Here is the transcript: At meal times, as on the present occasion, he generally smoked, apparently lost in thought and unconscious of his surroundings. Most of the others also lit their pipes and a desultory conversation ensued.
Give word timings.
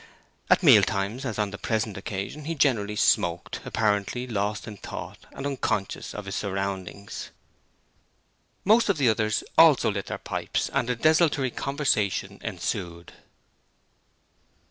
At 0.49 0.63
meal 0.63 0.81
times, 0.81 1.25
as 1.25 1.37
on 1.37 1.51
the 1.51 1.59
present 1.59 1.95
occasion, 1.95 2.45
he 2.45 2.55
generally 2.55 2.95
smoked, 2.95 3.61
apparently 3.65 4.25
lost 4.25 4.67
in 4.67 4.77
thought 4.77 5.27
and 5.31 5.45
unconscious 5.45 6.15
of 6.15 6.25
his 6.25 6.33
surroundings. 6.33 7.29
Most 8.65 8.89
of 8.89 8.97
the 8.97 9.07
others 9.09 9.43
also 9.59 9.91
lit 9.91 10.07
their 10.07 10.17
pipes 10.17 10.69
and 10.69 10.89
a 10.89 10.95
desultory 10.95 11.51
conversation 11.51 12.39
ensued. 12.41 13.13